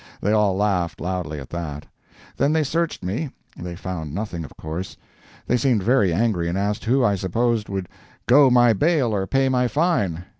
They 0.19 0.31
all 0.31 0.57
laughed 0.57 0.99
loudly 0.99 1.39
at 1.39 1.51
that. 1.51 1.85
Then 2.35 2.53
they 2.53 2.63
searched 2.63 3.03
me. 3.03 3.29
They 3.55 3.75
found 3.75 4.15
nothing, 4.15 4.43
of 4.43 4.57
course. 4.57 4.97
They 5.45 5.57
seemed 5.57 5.83
very 5.83 6.11
angry 6.11 6.49
and 6.49 6.57
asked 6.57 6.85
who 6.85 7.05
I 7.05 7.13
supposed 7.13 7.69
would 7.69 7.87
"go 8.25 8.49
my 8.49 8.73
bail 8.73 9.13
or 9.13 9.27
pay 9.27 9.47
my 9.47 9.67
fine." 9.67 10.25